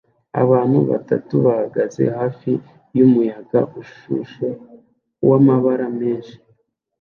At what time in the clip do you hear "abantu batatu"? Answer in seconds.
0.43-1.33